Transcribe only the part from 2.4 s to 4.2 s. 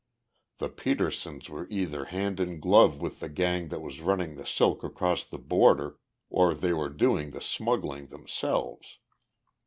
glove with the gang that was